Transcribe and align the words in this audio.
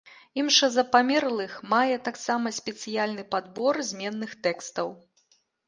Імша 0.43 0.69
за 0.75 0.83
памерлых 0.95 1.53
мае 1.73 1.97
таксама 2.09 2.53
спецыяльны 2.61 3.29
падбор 3.37 3.81
зменных 3.93 4.31
тэкстаў. 4.51 4.87